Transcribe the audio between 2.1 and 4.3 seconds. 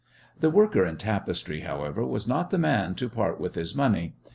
not the man to part with his money.